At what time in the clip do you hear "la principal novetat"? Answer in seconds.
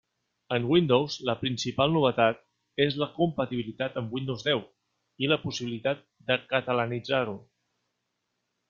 1.29-2.41